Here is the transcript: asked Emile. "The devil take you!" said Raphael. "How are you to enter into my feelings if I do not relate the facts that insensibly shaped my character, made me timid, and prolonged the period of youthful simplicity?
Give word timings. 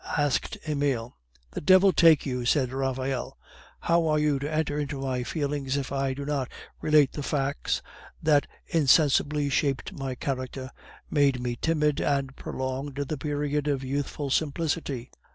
asked 0.17 0.57
Emile. 0.67 1.15
"The 1.51 1.61
devil 1.61 1.93
take 1.93 2.25
you!" 2.25 2.43
said 2.43 2.73
Raphael. 2.73 3.37
"How 3.81 4.07
are 4.07 4.17
you 4.17 4.39
to 4.39 4.51
enter 4.51 4.79
into 4.79 4.99
my 5.01 5.21
feelings 5.21 5.77
if 5.77 5.91
I 5.91 6.15
do 6.15 6.25
not 6.25 6.51
relate 6.81 7.11
the 7.11 7.21
facts 7.21 7.83
that 8.19 8.47
insensibly 8.65 9.47
shaped 9.49 9.93
my 9.93 10.15
character, 10.15 10.71
made 11.11 11.39
me 11.39 11.55
timid, 11.55 11.99
and 12.01 12.35
prolonged 12.35 12.95
the 12.95 13.15
period 13.19 13.67
of 13.67 13.83
youthful 13.83 14.31
simplicity? 14.31 15.11